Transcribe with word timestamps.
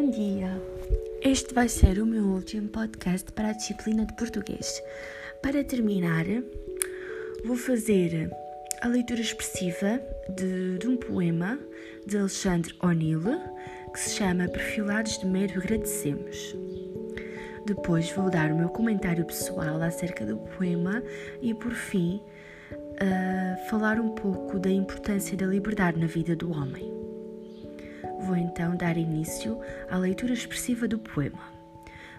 Bom 0.00 0.08
dia! 0.08 0.58
Este 1.20 1.52
vai 1.52 1.68
ser 1.68 1.98
o 1.98 2.06
meu 2.06 2.24
último 2.24 2.70
podcast 2.70 3.30
para 3.32 3.48
a 3.48 3.52
disciplina 3.52 4.06
de 4.06 4.14
português. 4.14 4.82
Para 5.42 5.62
terminar, 5.62 6.24
vou 7.44 7.54
fazer 7.54 8.30
a 8.80 8.88
leitura 8.88 9.20
expressiva 9.20 10.00
de, 10.30 10.78
de 10.78 10.88
um 10.88 10.96
poema 10.96 11.58
de 12.06 12.16
Alexandre 12.16 12.74
O'Neill 12.82 13.20
que 13.92 14.00
se 14.00 14.16
chama 14.16 14.48
Perfilados 14.48 15.18
de 15.18 15.26
Medo 15.26 15.58
Agradecemos. 15.58 16.56
Depois 17.66 18.10
vou 18.12 18.30
dar 18.30 18.50
o 18.52 18.56
meu 18.56 18.70
comentário 18.70 19.26
pessoal 19.26 19.82
acerca 19.82 20.24
do 20.24 20.38
poema 20.38 21.02
e, 21.42 21.52
por 21.52 21.72
fim, 21.72 22.22
uh, 22.72 23.68
falar 23.68 24.00
um 24.00 24.14
pouco 24.14 24.58
da 24.58 24.70
importância 24.70 25.36
da 25.36 25.44
liberdade 25.44 26.00
na 26.00 26.06
vida 26.06 26.34
do 26.34 26.50
homem. 26.50 26.99
Vou 28.30 28.38
então 28.38 28.76
dar 28.76 28.96
início 28.96 29.58
à 29.90 29.96
leitura 29.96 30.32
expressiva 30.32 30.86
do 30.86 31.00
poema. 31.00 31.42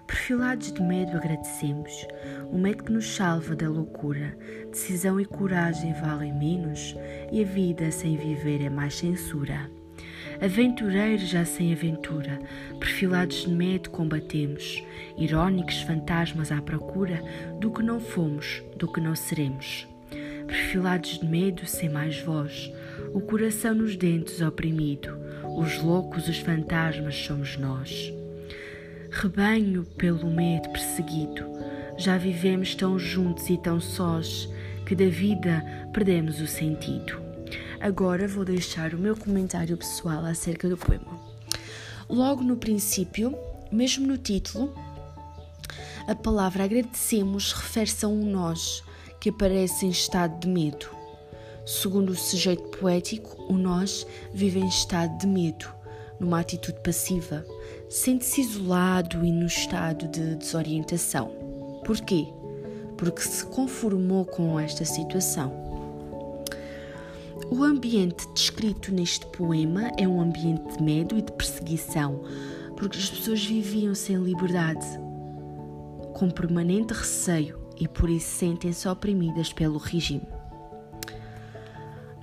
Perfilados 0.05 0.69
de 0.73 0.81
medo, 0.81 1.15
agradecemos. 1.15 2.05
O 2.51 2.57
medo 2.57 2.83
que 2.83 2.91
nos 2.91 3.15
salva 3.15 3.55
da 3.55 3.69
loucura. 3.69 4.37
Decisão 4.69 5.21
e 5.21 5.25
coragem 5.25 5.93
valem 5.93 6.33
menos, 6.33 6.97
e 7.31 7.41
a 7.41 7.45
vida 7.45 7.89
sem 7.91 8.17
viver 8.17 8.61
é 8.61 8.69
mais 8.69 8.95
censura. 8.95 9.71
Aventureiros 10.41 11.29
já 11.29 11.45
sem 11.45 11.71
aventura, 11.71 12.41
perfilados 12.77 13.45
de 13.45 13.49
medo 13.49 13.89
combatemos, 13.89 14.83
irónicos 15.17 15.81
fantasmas 15.83 16.51
à 16.51 16.61
procura 16.61 17.23
do 17.57 17.71
que 17.71 17.81
não 17.81 18.01
fomos, 18.01 18.61
do 18.75 18.91
que 18.91 18.99
não 18.99 19.15
seremos. 19.15 19.87
Perfilados 20.45 21.19
de 21.19 21.25
medo 21.25 21.65
sem 21.65 21.87
mais 21.87 22.19
voz, 22.19 22.69
o 23.13 23.21
coração 23.21 23.73
nos 23.73 23.95
dentes 23.95 24.41
oprimido, 24.41 25.17
os 25.57 25.81
loucos, 25.81 26.27
os 26.27 26.39
fantasmas 26.39 27.15
somos 27.15 27.57
nós. 27.57 28.13
Rebanho 29.11 29.83
pelo 29.97 30.29
medo 30.29 30.69
perseguido, 30.69 31.45
já 31.97 32.17
vivemos 32.17 32.75
tão 32.75 32.97
juntos 32.97 33.49
e 33.49 33.57
tão 33.57 33.79
sós 33.79 34.49
que 34.85 34.95
da 34.95 35.07
vida 35.07 35.63
perdemos 35.93 36.39
o 36.39 36.47
sentido. 36.47 37.21
Agora 37.79 38.27
vou 38.27 38.45
deixar 38.45 38.93
o 38.93 38.97
meu 38.97 39.15
comentário 39.15 39.75
pessoal 39.75 40.23
acerca 40.25 40.69
do 40.69 40.77
poema. 40.77 41.19
Logo 42.09 42.43
no 42.43 42.57
princípio, 42.57 43.35
mesmo 43.71 44.05
no 44.05 44.17
título, 44.17 44.73
a 46.07 46.15
palavra 46.15 46.63
agradecemos 46.63 47.53
refere-se 47.53 48.05
a 48.05 48.07
um 48.07 48.25
nós 48.25 48.83
que 49.19 49.29
aparece 49.29 49.85
em 49.85 49.89
estado 49.89 50.39
de 50.39 50.47
medo. 50.47 51.00
Segundo 51.65 52.09
o 52.09 52.15
sujeito 52.15 52.63
poético, 52.77 53.43
o 53.47 53.53
nós 53.53 54.05
vive 54.33 54.59
em 54.59 54.67
estado 54.67 55.17
de 55.19 55.27
medo, 55.27 55.67
numa 56.19 56.39
atitude 56.39 56.79
passiva, 56.81 57.45
sente-se 57.89 58.41
isolado 58.41 59.23
e 59.23 59.31
no 59.31 59.45
estado 59.45 60.07
de 60.07 60.35
desorientação. 60.35 61.31
Porquê? 61.85 62.27
Porque 62.97 63.21
se 63.21 63.45
conformou 63.45 64.25
com 64.25 64.59
esta 64.59 64.85
situação. 64.85 65.51
O 67.49 67.63
ambiente 67.63 68.27
descrito 68.33 68.93
neste 68.93 69.25
poema 69.27 69.91
é 69.97 70.07
um 70.07 70.21
ambiente 70.21 70.77
de 70.77 70.83
medo 70.83 71.17
e 71.17 71.21
de 71.21 71.31
perseguição, 71.33 72.21
porque 72.77 72.97
as 72.97 73.09
pessoas 73.09 73.45
viviam 73.45 73.93
sem 73.93 74.15
liberdade, 74.17 74.85
com 76.13 76.29
permanente 76.29 76.93
receio 76.93 77.59
e 77.79 77.87
por 77.87 78.09
isso 78.09 78.29
sentem-se 78.37 78.87
oprimidas 78.87 79.51
pelo 79.51 79.77
regime. 79.77 80.30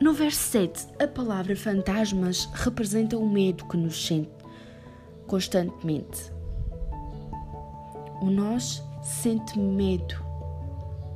No 0.01 0.13
verso 0.13 0.39
7, 0.53 0.87
a 1.03 1.09
palavra 1.09 1.57
fantasmas 1.57 2.49
representa 2.53 3.19
o 3.19 3.29
medo 3.29 3.67
que 3.67 3.77
nos 3.77 4.07
sente 4.07 4.31
constantemente. 5.27 6.31
O 8.23 8.27
nós 8.27 8.81
sente 9.03 9.59
medo, 9.59 10.15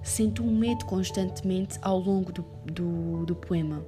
sente 0.03 0.42
um 0.42 0.50
medo 0.50 0.84
constantemente 0.87 1.78
ao 1.81 2.00
longo 2.00 2.32
do, 2.32 2.44
do, 2.65 3.25
do 3.25 3.37
poema. 3.37 3.87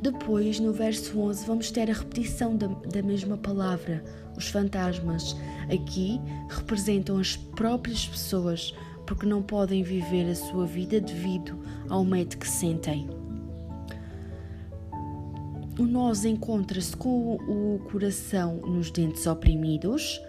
Depois, 0.00 0.60
no 0.60 0.72
verso 0.72 1.18
11, 1.18 1.44
vamos 1.44 1.72
ter 1.72 1.90
a 1.90 1.94
repetição 1.94 2.56
da, 2.56 2.68
da 2.68 3.02
mesma 3.02 3.36
palavra, 3.36 4.04
os 4.36 4.46
fantasmas. 4.46 5.34
Aqui 5.64 6.20
representam 6.48 7.18
as 7.18 7.36
próprias 7.36 8.06
pessoas, 8.06 8.72
porque 9.04 9.26
não 9.26 9.42
podem 9.42 9.82
viver 9.82 10.30
a 10.30 10.36
sua 10.36 10.66
vida 10.66 11.00
devido 11.00 11.58
ao 11.88 12.04
medo 12.04 12.36
que 12.36 12.48
sentem 12.48 13.23
o 15.78 15.82
nós 15.82 16.24
encontra-se 16.24 16.96
com 16.96 17.34
o 17.34 17.80
coração 17.90 18.56
nos 18.56 18.90
dentes 18.90 19.26
oprimidos 19.26 20.20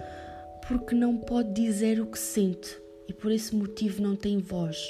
porque 0.68 0.96
não 0.96 1.18
pode 1.18 1.54
dizer 1.54 2.02
o 2.02 2.08
que 2.08 2.18
sente 2.18 2.82
e 3.08 3.14
por 3.14 3.32
esse 3.32 3.56
motivo 3.56 4.02
não 4.02 4.16
tem 4.16 4.40
voz. 4.40 4.90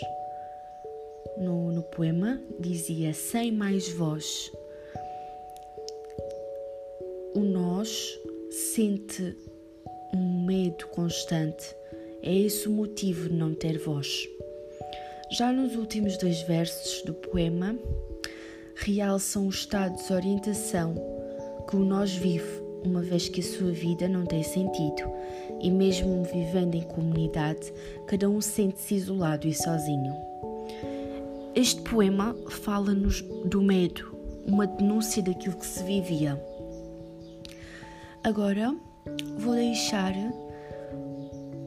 No, 1.38 1.72
no 1.72 1.84
poema 1.84 2.42
dizia 2.58 3.14
sem 3.14 3.52
mais 3.52 3.90
voz. 3.90 4.50
O 7.34 7.42
nós 7.42 8.18
sente 8.50 9.36
um 10.14 10.46
medo 10.46 10.88
constante. 10.88 11.76
É 12.24 12.34
esse 12.34 12.70
o 12.70 12.72
motivo 12.72 13.28
de 13.28 13.36
não 13.36 13.54
ter 13.54 13.78
voz. 13.78 14.26
Já 15.32 15.52
nos 15.52 15.76
últimos 15.76 16.18
dois 16.18 16.42
versos 16.44 17.02
do 17.02 17.14
poema, 17.14 17.78
realçam 18.76 19.48
o 19.48 19.50
estado 19.50 19.96
de 19.96 20.02
desorientação 20.02 20.96
que 21.68 21.76
o 21.76 21.80
nós 21.80 22.12
vive, 22.12 22.62
uma 22.84 23.02
vez 23.02 23.30
que 23.30 23.40
a 23.40 23.44
sua 23.44 23.72
vida 23.72 24.08
não 24.08 24.26
tem 24.26 24.44
sentido 24.44 25.04
e, 25.62 25.72
mesmo 25.72 26.24
vivendo 26.24 26.76
em 26.76 26.84
comunidade, 26.84 27.74
cada 28.06 28.30
um 28.30 28.42
sente-se 28.42 28.96
isolado 28.96 29.48
e 29.48 29.54
sozinho. 29.54 30.14
Este 31.56 31.82
poema 31.82 32.36
fala-nos 32.50 33.22
do 33.46 33.62
medo, 33.62 34.16
uma 34.46 34.68
denúncia 34.68 35.24
daquilo 35.24 35.56
que 35.56 35.66
se 35.66 35.84
vivia. 35.84 36.40
Agora 38.24 38.76
vou 39.38 39.56
deixar 39.56 40.14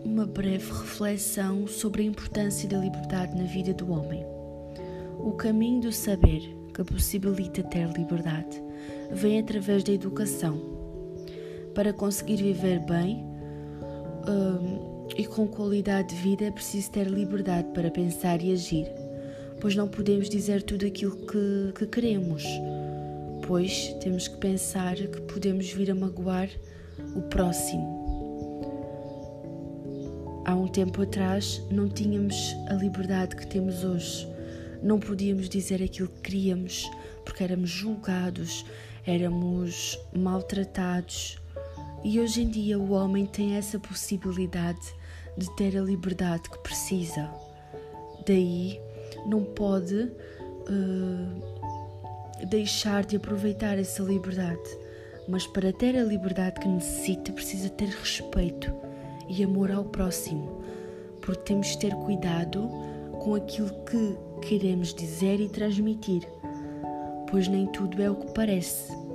uma 0.04 0.26
breve 0.26 0.70
reflexão 0.70 1.66
sobre 1.66 2.02
a 2.02 2.06
importância 2.06 2.68
da 2.68 2.78
liberdade 2.78 3.36
na 3.36 3.44
vida 3.44 3.72
do 3.72 3.90
homem. 3.90 4.24
O 5.18 5.32
caminho 5.32 5.80
do 5.80 5.92
saber 5.92 6.58
que 6.78 6.84
possibilita 6.84 7.60
ter 7.64 7.88
liberdade 7.88 8.62
vem 9.10 9.40
através 9.40 9.82
da 9.82 9.92
educação. 9.92 10.56
Para 11.74 11.92
conseguir 11.92 12.36
viver 12.36 12.78
bem 12.78 13.24
um, 14.28 15.08
e 15.16 15.26
com 15.26 15.48
qualidade 15.48 16.14
de 16.14 16.22
vida 16.22 16.44
é 16.44 16.50
preciso 16.52 16.92
ter 16.92 17.08
liberdade 17.08 17.66
para 17.74 17.90
pensar 17.90 18.40
e 18.40 18.52
agir, 18.52 18.86
pois 19.60 19.74
não 19.74 19.88
podemos 19.88 20.28
dizer 20.28 20.62
tudo 20.62 20.86
aquilo 20.86 21.16
que, 21.26 21.72
que 21.74 21.86
queremos, 21.86 22.44
pois 23.44 23.92
temos 23.94 24.28
que 24.28 24.36
pensar 24.36 24.94
que 24.94 25.20
podemos 25.22 25.68
vir 25.72 25.90
a 25.90 25.96
magoar 25.96 26.48
o 27.16 27.22
próximo. 27.22 27.98
Há 30.44 30.54
um 30.54 30.68
tempo 30.68 31.02
atrás 31.02 31.60
não 31.72 31.88
tínhamos 31.88 32.54
a 32.68 32.74
liberdade 32.74 33.34
que 33.34 33.48
temos 33.48 33.82
hoje 33.82 34.37
não 34.82 34.98
podíamos 34.98 35.48
dizer 35.48 35.82
aquilo 35.82 36.08
que 36.08 36.20
queríamos 36.22 36.88
porque 37.28 37.44
éramos 37.44 37.68
julgados, 37.68 38.64
éramos 39.06 40.00
maltratados. 40.16 41.38
E 42.02 42.18
hoje 42.18 42.42
em 42.42 42.48
dia 42.48 42.78
o 42.78 42.92
homem 42.92 43.26
tem 43.26 43.56
essa 43.56 43.78
possibilidade 43.78 44.80
de 45.36 45.54
ter 45.56 45.76
a 45.76 45.82
liberdade 45.82 46.48
que 46.48 46.58
precisa. 46.60 47.30
Daí 48.26 48.80
não 49.26 49.44
pode 49.44 49.94
uh, 50.04 51.42
deixar 52.46 53.04
de 53.04 53.16
aproveitar 53.16 53.78
essa 53.78 54.02
liberdade. 54.02 54.78
Mas 55.28 55.46
para 55.46 55.70
ter 55.70 55.98
a 55.98 56.04
liberdade 56.04 56.60
que 56.60 56.68
necessita, 56.68 57.30
precisa 57.32 57.68
ter 57.68 57.88
respeito 57.88 58.72
e 59.28 59.44
amor 59.44 59.70
ao 59.70 59.84
próximo, 59.84 60.64
porque 61.20 61.42
temos 61.42 61.66
de 61.66 61.78
ter 61.80 61.94
cuidado 61.94 62.70
com 63.22 63.34
aquilo 63.34 63.68
que 63.84 64.16
queremos 64.38 64.94
dizer 64.94 65.40
e 65.40 65.48
transmitir, 65.48 66.22
pois 67.30 67.48
nem 67.48 67.66
tudo 67.66 68.02
é 68.02 68.10
o 68.10 68.16
que 68.16 68.32
parece. 68.32 69.07